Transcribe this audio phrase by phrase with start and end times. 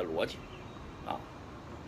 [0.00, 0.36] 的逻辑，
[1.06, 1.16] 啊，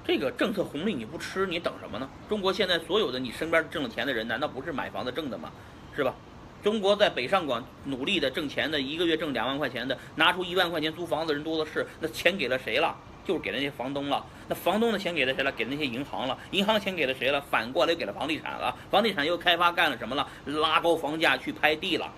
[0.04, 2.08] 这个政策红利你不吃，你等什么呢？
[2.28, 5.50] 中国现在所有的你身边挣了钱的人，难道不是买房子挣的吗？
[5.96, 6.14] 是吧？
[6.62, 12.96] 中国在北上广努力的挣钱的，一个月挣两万块钱的，拿出一万块钱租房子人多的是，那钱给了谁了？
[13.24, 14.24] 就是给了那些房东了。
[14.48, 15.52] 那房东的钱给了谁了？
[15.52, 16.36] 给那些银行了。
[16.50, 17.40] 银行钱给了谁了？
[17.50, 18.76] 反过来给了房地产了。
[18.90, 20.26] 房地产又开发干了什么了？
[20.44, 22.10] 拉高房价去拍地了，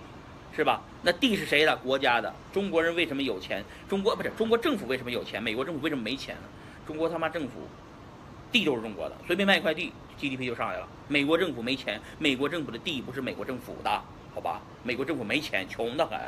[0.55, 0.81] 是吧？
[1.05, 1.77] 那地是谁的？
[1.77, 2.33] 国家的。
[2.51, 3.63] 中国人为什么有钱？
[3.87, 5.41] 中国不是中国政府为什么有钱？
[5.41, 6.41] 美国政府为什么没钱呢？
[6.87, 7.67] 中国他妈政府，
[8.51, 10.87] 地都是中国的，随便卖一块地，GDP 就上来了。
[11.07, 14.01] 美国政府没钱，美国政府的地不是美国政府的，
[14.33, 14.59] 好吧？
[14.81, 16.19] 美国政府没钱，穷得很，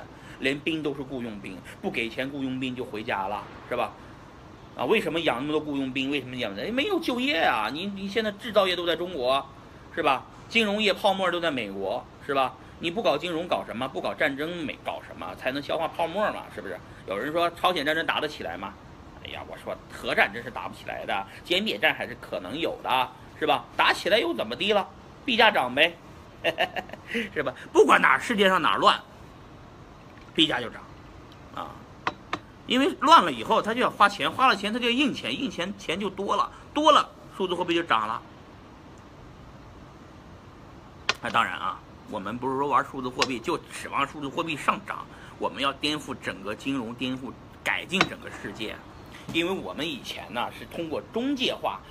[0.42, 3.92] 连兵都是雇佣兵，不给钱雇佣兵就回家了，是吧？
[4.78, 6.12] 啊，为什么养那么多雇佣兵？
[6.12, 6.72] 为什么养的？
[6.72, 7.72] 没有就业啊！
[7.74, 9.44] 你你现在制造业都在中国，
[9.96, 10.24] 是吧？
[10.48, 12.54] 金融业泡沫都在美国，是吧？
[12.80, 13.88] 你不搞金融搞什么？
[13.88, 15.34] 不搞战争没搞什么？
[15.36, 16.44] 才能消化泡沫嘛？
[16.54, 16.80] 是不是？
[17.08, 18.74] 有人说朝鲜战争打得起来吗？
[19.24, 23.66] 哎呀，我说核战真是打不起来的，歼灭战还是可能有的，是吧？
[23.76, 24.88] 打起来又怎么地了？
[25.26, 25.98] 币价涨呗，
[27.34, 27.54] 是吧？
[27.74, 28.98] 不管哪世界上哪乱，
[30.34, 30.82] 币价就涨，
[31.56, 31.72] 啊。
[32.68, 38.22] 因为乱了以后，他就要花钱，花了钱他就要印钱，印钱钱就多了，多了数字货币就涨了。
[41.22, 45.06] 那当然啊，我们不是说玩数字货币就指望数字货币上涨，
[45.40, 47.32] 我们要颠覆整个金融，颠覆
[47.64, 48.76] 改进整个世界。
[49.34, 51.82] 因为我们以前呢是通过中介化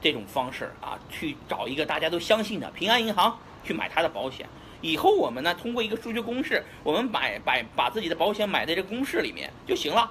[0.00, 4.48] 这种方式啊，去找一个大家都相信的平安银行去买他的保险。
[4.80, 10.10] 以后我们呢，通过一个数学公式，我们买把把自己的保险买在这公式里面就行了。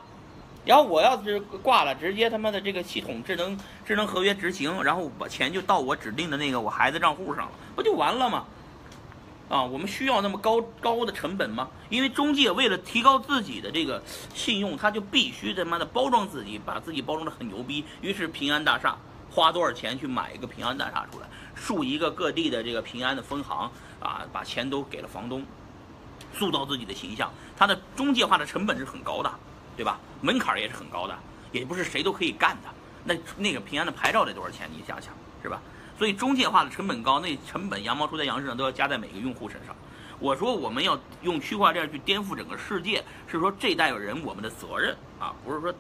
[0.64, 8.46] 然后我要是挂了，直接他妈的这个系统智能智能合约执行，然后把钱就到我指定的那个我孩子账户上了，不就完了吗？
[9.50, 11.68] 啊，我们需要那么高高的成本吗？
[11.90, 14.02] 因为中介为了提高自己的这个
[14.34, 17.84] 信用，他就必须他妈的包装自己，把自己包装的很牛逼。
[18.02, 18.96] 于是平安大厦
[19.30, 23.70] 花多少钱去买一个平安大厦出来，树一个各地的这个平安的分行。
[24.00, 25.46] 啊，把钱都给了房东，
[26.34, 29.30] 塑造自己的形象，他的中介化的成本是很高的，
[29.76, 30.00] 对吧？
[30.22, 31.14] 门槛也是很高的，
[31.52, 32.70] 也不是谁都可以干的。
[33.04, 34.70] 那那个平安的牌照得多少钱？
[34.72, 35.14] 你想想，
[35.44, 35.62] 是吧？
[36.00, 39.76] 所以中介化的成本高，那成本羊毛出在羊身上，都要加在每个用户身上。
[40.18, 45.74] 我说我们要用区块链去颠覆整个世界，是说这代人我们的责任啊，不是说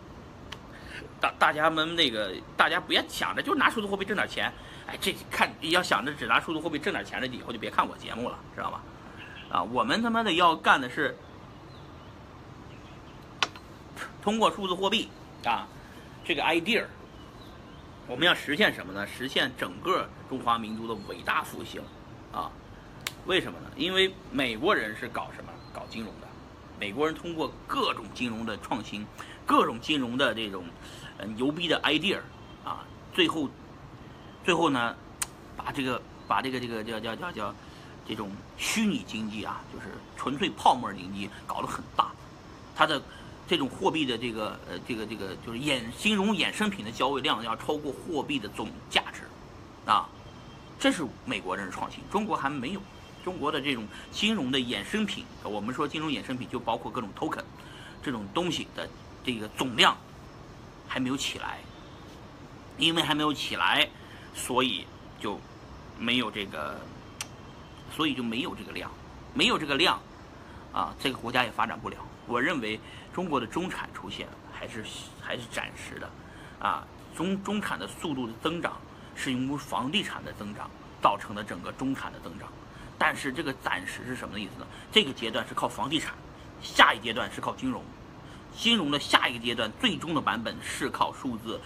[1.21, 4.51] 大大家们那个大家不要想着就拿数字货币挣点钱。
[4.87, 8.81] 哎，这看要想着只拿数字货币挣点钱的，以后就别看我节目了，知道吧？
[9.49, 11.17] 啊，我们他妈的要干的是
[14.21, 15.07] 通过数字货币
[15.45, 15.65] 啊
[16.25, 16.83] 这个 idea，
[18.09, 19.05] 我们要实现什么呢？
[19.05, 21.79] 实现整个中华民族的伟大复兴
[22.33, 22.49] 啊！
[23.27, 23.69] 为什么呢？
[23.75, 25.51] 因为美国人是搞什么？
[25.71, 26.27] 搞金融的。
[26.79, 29.05] 美国人通过各种金融的创新，
[29.45, 30.65] 各种金融的这种
[31.19, 32.17] 呃牛逼的 idea
[32.65, 32.83] 啊，
[33.13, 33.47] 最后。
[34.43, 34.95] 最后呢，
[35.55, 37.53] 把这个把这个这个叫叫叫叫
[38.07, 39.85] 这种虚拟经济啊，就是
[40.17, 42.09] 纯粹泡沫经济搞得很大，
[42.75, 42.99] 它的
[43.49, 49.23] 这种货币的这个呃这个这个就是衍金融衍生品的交易量要超过货币的总价值，
[49.89, 50.07] 啊，
[50.79, 52.81] 这是美国人的创新，中国还没有，
[53.25, 57.43] 中国的这种金融的衍生品，我们说金融衍生品就包括各种 token
[58.03, 58.87] 这种东西的
[59.25, 59.97] 这个总量
[60.87, 61.57] 还没有起来，
[62.77, 63.89] 因为还没有起来。
[64.35, 64.85] 所以
[65.19, 65.37] 就
[65.97, 66.79] 没有这个，
[67.91, 68.89] 所以就没有这个量，
[69.33, 69.99] 没有这个量，
[70.71, 71.97] 啊，这个国家也发展不了。
[72.27, 72.79] 我认为
[73.13, 74.83] 中国的中产出现还是
[75.21, 76.09] 还是暂时的，
[76.59, 78.73] 啊，中中产的速度的增长
[79.15, 80.69] 是由于房地产的增长
[81.01, 82.47] 造成的整个中产的增长，
[82.97, 84.67] 但是这个暂时是什么意思呢？
[84.91, 86.13] 这个阶段是靠房地产，
[86.61, 87.83] 下一阶段是靠金融，
[88.55, 91.59] 金融的下一个阶段最终的版本是靠数字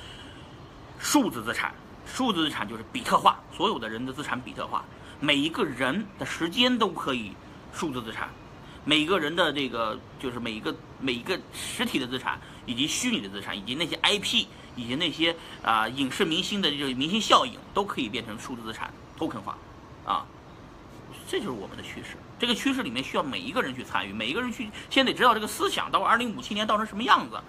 [1.00, 1.74] 数字资产。
[2.06, 4.84] 数字资产就是比特化，所有的人的资产比特化，
[5.22, 7.34] 每一个人的时间都可以
[7.74, 8.28] 数字资产，
[8.86, 14.46] 每个人的这个就是每一个每一个实体的资产，以及虚拟的资产，以及那些 IP，
[14.76, 19.58] 以及那些啊影视明星的这个明星效应，都可以变成数字资产 token 化，
[20.06, 20.26] 啊，
[21.28, 22.18] 这就是我们的趋势。
[22.40, 27.40] 这个趋势里面需要每一个人去参与，每一个人去先得知道这个思想到二零五七年到成什么样子。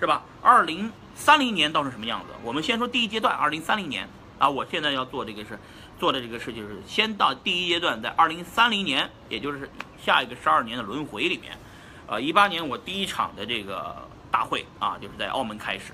[0.00, 0.24] 是吧？
[0.42, 2.34] 二零三零年到成什么样子？
[2.42, 5.56] 我们先说第一阶段，二零三零年啊，我现在要做这个是
[5.96, 9.70] 做的这个事就是先到第一阶段，在二零三零年，也就是
[10.04, 11.56] 下一个十二年的轮回里面，
[12.06, 13.96] 呃，一八年我第一场的这个
[14.30, 15.92] 大会啊，就是在澳门开始，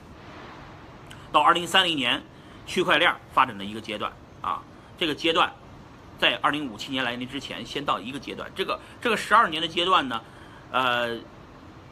[1.30, 2.22] 到二零三零年，
[2.66, 4.10] 区块链发展的一个阶段
[4.40, 4.62] 啊，
[4.98, 5.52] 这个阶段
[6.18, 10.20] 在二零五七年来临之前，先到一个阶段，这个这个十二年的阶段呢，
[10.72, 11.18] 呃。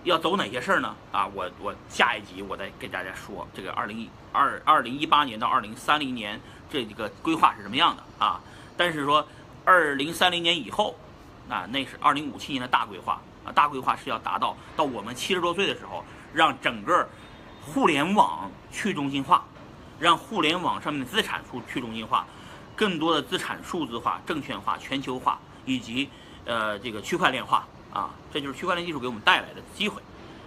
[0.05, 0.95] 要走哪些事儿呢？
[1.11, 6.41] 啊，我我下一集我再给大家说这个二零一二二零一八年到二零三零年
[6.71, 8.41] 这个规划是什么样的啊？
[8.77, 9.27] 但是说
[9.65, 10.95] 二零三零年以后，
[11.49, 17.09] 啊，那是二零五七年的大规划啊，大规划是要达到到我们七十多岁的时候，让整个
[17.61, 19.45] 互联网去中心化，
[19.99, 22.27] 让互联网上面的资产数去中心化，
[22.75, 26.09] 更多的资产数字化、证券化、全球化以及
[26.45, 27.67] 呃这个区块链化。
[27.93, 30.03] 啊，这就是区块链技术给我们带来的机会。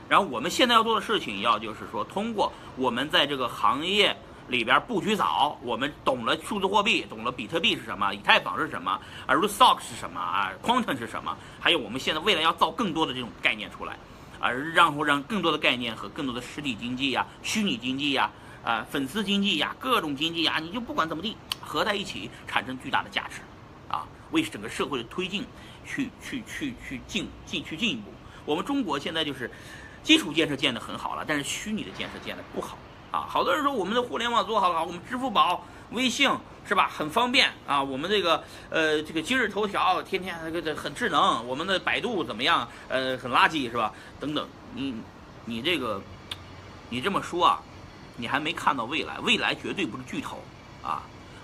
[0.08, 4.16] 然后我们现在要做的事情，要就是说，通过我们在这个行业
[4.50, 8.92] 里边布局早，我们懂了数字货币，懂了比特币是什么，以太坊是什么，
[9.26, 13.96] 啊，Rootstock 是什么啊，Quantum 是什么，还有我们现在未来要造更多的这种概念出来，
[14.40, 18.30] 而，然后让更多的概念和更多的实体经济呀、虚拟经济呀、
[18.64, 23.42] 啊粉丝经济呀、各种经济呀，你就不管怎么地，合在一起产生巨大的价值，
[23.88, 25.46] 啊，为整个社会的推进。
[25.92, 28.14] 去去去去进进去进一步，
[28.46, 29.50] 我们中国现在就是
[30.04, 32.78] 基础建设建得很好了，但是虚拟的建设建得不好
[33.12, 33.26] 啊。
[33.30, 36.30] 好多人说我们的互联网做好了，我们支付宝、微信
[36.68, 37.82] 是吧，很方便啊。
[37.82, 42.68] 我们这个呃这个今日头条天天这个很智能，我们的百度怎么样？
[42.88, 43.94] 呃很垃圾是吧？
[44.20, 44.96] 等等，你
[45.46, 46.02] 你这个
[46.90, 47.62] 你这么说啊，
[48.18, 50.44] 你还没看到未来，未来绝对不是巨头
[50.84, 51.04] 啊。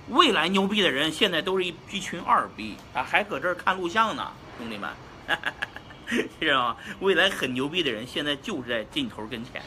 [0.09, 4.91] 未来牛逼的人，现在都是一一群二逼啊，还搁这儿看录像呢，兄弟们，
[6.39, 6.77] 知道吗？
[6.99, 9.59] 未来很牛逼的人，现在就是在镜头跟前，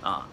[0.00, 0.26] 啊，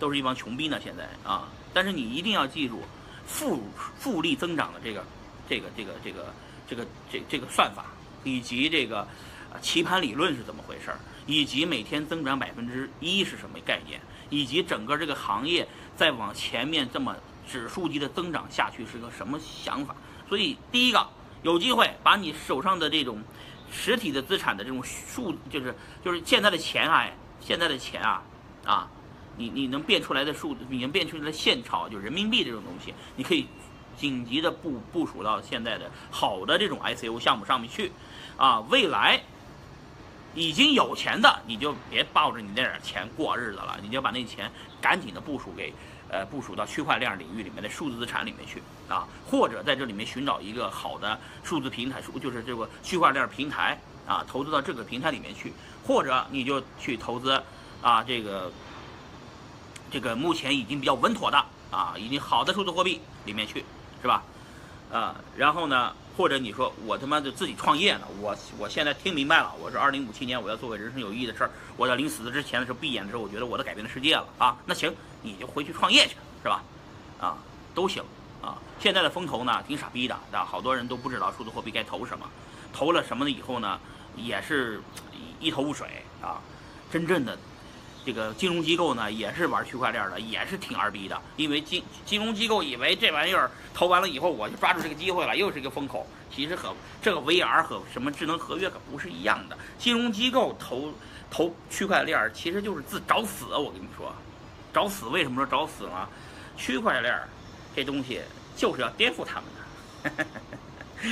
[0.00, 1.46] 都是一帮穷逼呢，现在啊。
[1.72, 2.82] 但是你一定要记住，
[3.24, 3.62] 复
[3.96, 5.04] 复利增长的这个
[5.48, 6.34] 这个这个这个
[6.66, 7.84] 这个这这个算法，
[8.24, 9.06] 以及这个
[9.60, 17.14] 棋盘理论是怎么回事儿，以及每天增长百分之一是什么概念，以及整个这个行业再往前面这么。
[17.50, 19.92] 指数级的增长下去是个什么想法？
[20.28, 21.04] 所以第一个
[21.42, 23.20] 有机会把你手上的这种
[23.72, 25.74] 实体的资产的这种数，就是
[26.04, 27.04] 就是现在的钱啊，
[27.40, 28.22] 现在的钱啊
[28.64, 28.88] 啊，
[29.36, 33.46] 你你能变出来的数，你能变出来的现钞，就人民币这种东西，你可以
[33.96, 37.92] 紧急的部部署到现在的好的这种 ICO 项目上面去
[38.36, 38.60] 啊。
[38.70, 39.20] 未来
[40.34, 44.50] 已经有钱的，你就别抱着你那点钱过日子了，你就把那钱
[44.80, 45.72] 赶紧的部署给。
[46.12, 55.52] 呃，部署到区块链领域里面的数字资产里面去啊，或者在这里面寻找一个好的数字平台，数就是这个区块链平台啊，投资到这个平台里面去，
[55.86, 57.40] 或者你就去投资
[57.80, 58.50] 啊，这个
[59.90, 63.64] 这个目前已经比较稳妥的啊，已经好的数字货币里面去，
[64.00, 64.22] 是吧？
[64.92, 74.94] 啊，然后呢，或者你说我他妈的自己创业呢，我我现在听明白了，我是二零五七年我要做个人生有意义的事儿，我要临死之前的时候闭眼的时候，我觉得我都改变了世界了啊，那行。
[75.22, 76.62] 你就回去创业去，是吧？
[77.20, 77.36] 啊，
[77.74, 78.02] 都行
[78.40, 78.56] 啊。
[78.78, 82.26] 现在的风投呢，挺傻逼的，啊，好多人都不知道数字货币该投什么，
[82.72, 83.78] 投了什么了以后呢，
[84.16, 84.80] 也是
[85.38, 85.86] 一头雾水
[86.22, 86.40] 啊。
[86.90, 87.38] 真正的
[88.04, 96.06] 这个金融机构呢，也是玩区块链的，也是挺二逼的，因为金金融机构以为这玩意儿投完了以后，我就抓住这个机会了，又是一个风口。
[96.34, 99.58] 其实和这个 VR 和什么智能合约可不是一样的。
[99.78, 100.92] 金融机构投
[101.30, 103.46] 投区块链，其实就是自找死。
[103.46, 104.14] 我跟你说。
[104.72, 105.06] 找死？
[105.06, 106.08] 为什么说找死呢？
[106.56, 107.12] 区块链
[107.74, 108.20] 这东西
[108.56, 110.26] 就是要颠覆他们的，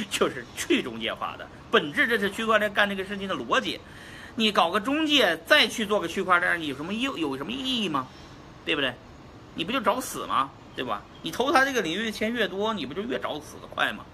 [0.08, 2.06] 就是去中介化的本质。
[2.06, 3.80] 这是区块链干这个事情的逻辑。
[4.38, 8.06] 你搞个中介，再去做个区块链，你有什么意有什么意义吗？
[8.64, 8.94] 对不对？
[9.56, 10.48] 你不就找死吗？
[10.76, 11.02] 对吧？
[11.22, 14.04] 你投他这个领域的钱越多，你不就越找死的快吗？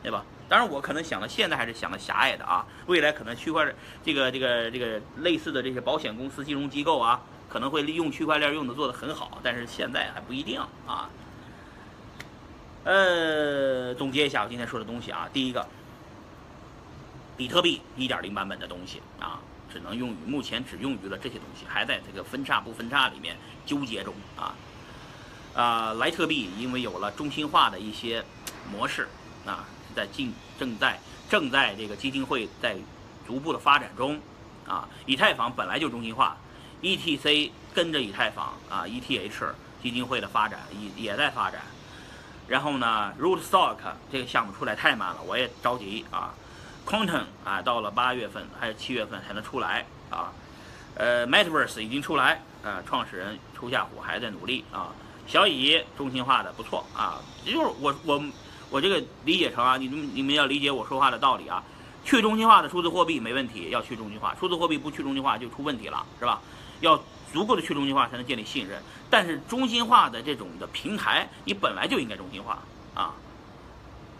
[0.00, 0.24] 对吧？
[0.48, 2.64] 当然，我可能想的现在还是想的狭隘的啊。
[2.86, 7.20] 未来可能区块链这个这个这个类似的这些保险公司、金融机构啊。
[7.48, 11.08] 可能会利用区块链用的做的很好，但是现在还不一定啊。
[12.84, 15.64] 呃，总结一下我今天说的东西啊，第一个，
[17.36, 19.40] 比特币1.0版本的东西啊，
[19.74, 24.54] 只能用于目前只用于了这些东西，还在这个分叉不分叉里面纠结中啊。
[25.52, 28.24] 啊，莱特币因为有了中心化的一些
[28.70, 29.08] 模式
[29.44, 29.64] 啊，
[29.96, 32.76] 在进正在正在这个基金会在
[33.26, 34.20] 逐步的发展中
[34.64, 36.36] 啊，以太坊本来就中心化。
[36.80, 41.62] ETC 跟着以太坊啊，ETH 基金会的发展也也在发展。
[42.46, 43.78] 然后呢，Rootstock
[44.12, 46.32] 这个项目出来太慢了，我也着急啊。
[46.86, 50.32] Quantum 啊，到了八月份还是七月份才能出来啊。
[50.96, 54.92] 呃，Metaverse 已经出来，呃，创始人初夏虎还在努力啊。
[55.26, 58.22] 小乙中心化的不错啊，就是我我
[58.70, 61.62] 我这个理解成啊，你们你们要理解我说话的道理啊。
[62.04, 66.38] 去中心化的数字货币没问题，要去中心化，数字货币不去中心化就出问题了，是吧？
[66.80, 72.58] 要足够的去中心化才能建立信任，但是中心化的这种的平台，你本来就应该中心化
[72.94, 73.14] 啊，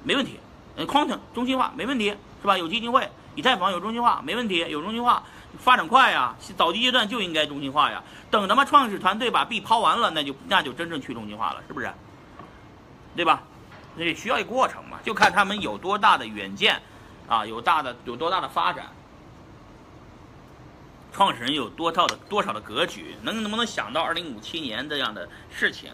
[0.03, 0.41] 没问题。
[0.77, 2.59] 嗯，Quantum 中心化没问题，是吧？
[2.59, 5.23] 有基金会，以太坊有中心化没问题，有中心化，
[5.59, 8.03] 发展快呀，早期阶段就应该中心化呀。
[8.31, 11.91] 等他妈创始团队把币抛完了，那就那就真正去中心化了，是不是？
[13.17, 13.43] 对吧？
[13.97, 16.83] 那需要一个过程嘛，就看他们有多大的远见，
[17.27, 18.89] 啊，有大的有多大的发展，
[21.15, 25.91] 创始人有多套的多少的格局，能能不能想到二零五七年这样的事情，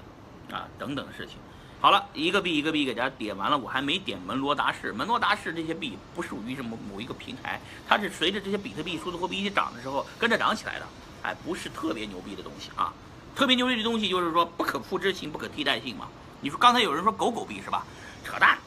[0.51, 1.37] 啊，等等的事情。
[1.83, 4.93] 好了，一个币一个币给大家点完了，我还没点门罗达式。
[4.93, 7.59] 门罗达式这些币不属于什么某一个平台，
[7.89, 10.87] 它是随着这些比特币、数字货币一起涨的时候跟着涨起来的，
[11.23, 12.93] 哎，不是特别牛逼的东西啊。
[13.35, 16.07] 特别牛逼的东西就是说不可复制性、不可替代性嘛。
[16.43, 17.83] 你说刚才有人说狗狗币是吧？
[18.23, 18.59] 扯淡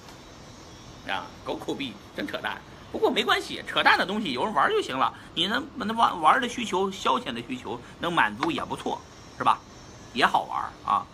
[1.07, 2.59] 啊，狗狗币真扯淡。
[2.91, 5.13] 不过没关系，扯淡的东西有人玩就行了。
[5.35, 8.99] 你能能玩玩的需求、消遣的需求能满足也不错，
[9.37, 9.59] 是吧？
[10.13, 11.05] 也好玩啊。